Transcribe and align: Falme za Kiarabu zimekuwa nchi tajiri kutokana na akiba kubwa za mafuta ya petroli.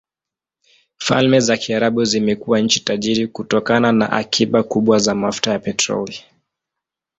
Falme 0.97 1.39
za 1.39 1.57
Kiarabu 1.57 2.03
zimekuwa 2.05 2.59
nchi 2.59 2.79
tajiri 2.79 3.27
kutokana 3.27 3.91
na 3.91 4.11
akiba 4.11 4.63
kubwa 4.63 4.99
za 4.99 5.15
mafuta 5.15 5.51
ya 5.51 5.59
petroli. 5.59 6.19